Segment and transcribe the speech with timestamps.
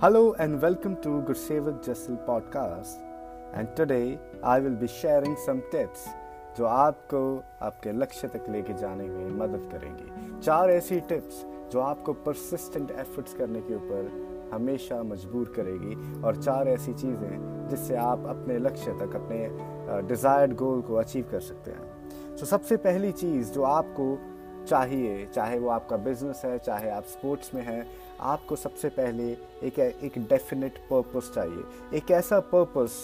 [0.00, 2.98] Hello and welcome to Gursevak Jassal podcast.
[3.54, 6.02] And today, I will be sharing some tips
[6.56, 7.20] जो आपको
[7.62, 11.42] आपके लक्ष्य तक लेके जाने में मदद करेंगी चार ऐसी टिप्स
[11.72, 17.96] जो आपको परसिस्टेंट एफर्ट्स करने के ऊपर हमेशा मजबूर करेगी और चार ऐसी चीज़ें जिससे
[17.96, 23.12] आप अपने लक्ष्य तक, अपने डिज़ायर्ड गोल को अचीव कर सकते हैं तो सबसे पहली
[23.12, 24.14] चीज़ जो आपको
[24.66, 27.86] चाहिए, चाहे वो आपका बिज़नेस है, चाहे आप स्पोर्ट्स में हैं,
[28.22, 29.30] आपको सबसे पहले
[29.62, 32.98] एक एक डेफिनेट पर्पस चाहिए। एक ऐसा पर्पस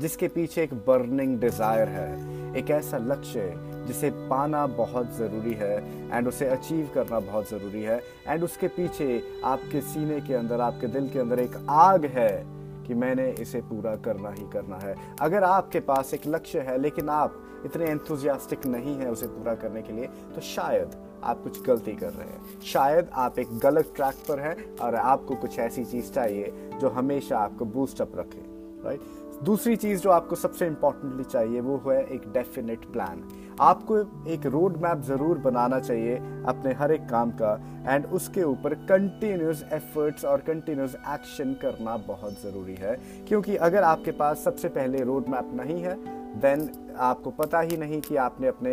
[0.00, 3.52] जिसके पीछे एक बर्निंग डिज़ायर है। एक ऐसा लक्ष्य
[3.86, 5.76] जिसे पाना बहुत ज़रूरी है
[6.12, 10.86] एंड उसे अचीव करना बहुत ज़रूरी है एंड उसके पीछे आपके सीने के अंदर, आपके
[10.88, 15.44] दिल के अंदर एक आग है। कि मैंने इसे पूरा करना ही करना है। अगर
[15.44, 19.92] आपके पास एक लक्ष्य है, लेकिन आप इतने एंथुजियास्टिक नहीं है उसे पूरा करने के
[19.92, 24.40] लिए तो शायद आप कुछ गलती कर रहे हैं। शायद आप एक गलत ट्रैक पर
[24.40, 28.51] हैं और आपको कुछ ऐसी चीज़ चाहिए जो हमेशा आपको बूस्टअप रखे।
[28.84, 33.22] राइट दूसरी चीज़ जो आपको सबसे इंपॉर्टेंटली चाहिए, वो है एक डेफिनेट प्लान
[33.60, 33.98] आपको
[34.32, 36.16] एक रोड मैप ज़रूर बनाना चाहिए
[36.48, 37.52] अपने हर एक काम का
[37.88, 42.96] एंड उसके ऊपर कंटिन्यूस एफर्ट्स और कंटिन्यूस एक्शन करना बहुत ज़रूरी है,
[43.28, 45.96] क्योंकि अगर आपके पास सबसे पहले रोड मैप नहीं है
[46.40, 46.68] देन
[47.00, 48.72] आपको पता ही नहीं कि आपने अपने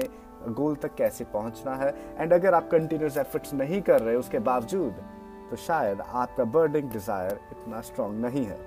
[0.50, 5.06] गोल तक कैसे पहुँचना है एंड अगर आप कंटिन्यूस एफर्ट्स नहीं कर रहे, उसके बावजूद
[5.50, 8.58] तो शायद आपका बर्डिंग डिज़ायर इतना स्ट्रांग नहीं है.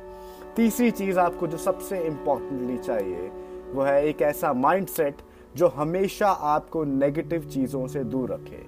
[0.57, 3.29] तीसरी चीज़ आपको जो सबसे इंपॉर्टेंटली चाहिए,
[3.73, 5.17] वो है एक ऐसा माइंडसेट
[5.57, 8.63] जो हमेशा आपको नेगेटिव चीज़ों से दूर रखे।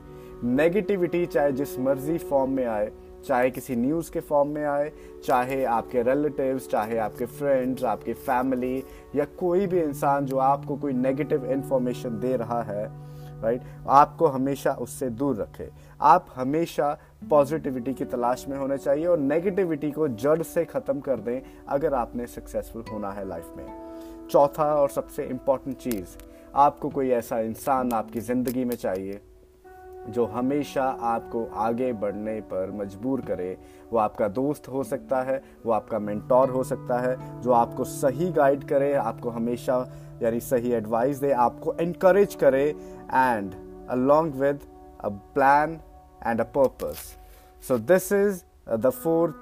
[0.47, 2.91] नेगेटिविटी चाहे जिस मर्ज़ी फॉर्म में आए
[3.27, 4.91] चाहे किसी न्यूज़ के फॉर्म में आए,
[5.25, 8.77] चाहे आपके रिलेटिव्स चाहे आपके फ्रेंड्स आपके फैमिली
[9.17, 12.85] या कोई भी इंसान जो आपको कोई नेगेटिव इन्फॉर्मेशन दे रहा है
[13.43, 15.69] राइट आपको हमेशा उससे दूर रखे।
[16.01, 16.93] आप हमेशा
[17.31, 21.95] पॉजिटिविटी की तलाश में होने चाहिए और नेगेटिविटी को जड़ से ख़त्म कर दें अगर
[21.95, 26.17] आपने सक्सेसफुल होना है लाइफ में। चौथा और सबसे इंपॉर्टेंट चीज़,
[26.55, 29.21] आपको कोई ऐसा इंसान आपकी ज़िंदगी में चाहिए
[30.13, 33.57] जो हमेशा आपको आगे बढ़ने पर मजबूर करे
[33.93, 38.31] वो आपका दोस्त हो सकता है वो आपका मेंटोर हो सकता है जो आपको सही
[38.33, 39.79] गाइड करे आपको हमेशा
[40.23, 43.55] यानी सही एडवाइस दे आपको इनक्रेज करे and
[43.91, 44.61] along with
[45.05, 45.79] a plan
[46.27, 47.15] and a purpose
[47.63, 48.43] so this is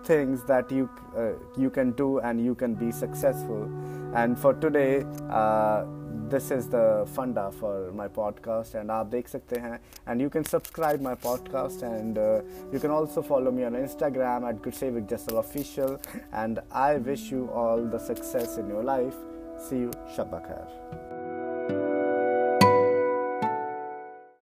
[0.07, 3.69] things that you uh, you can do and you can be successful.
[4.15, 5.85] And for today uh,
[6.33, 11.83] this is the funda for my podcast and aap and you can subscribe my podcast
[11.83, 12.41] and uh,
[12.73, 16.01] you can also follow me on instagram at official
[16.33, 19.15] and i wish you all the success in your life.
[19.59, 19.91] See you.
[20.15, 21.22] Shabakar